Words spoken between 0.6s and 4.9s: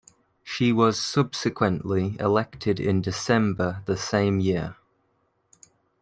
was subsequently elected in December the same year.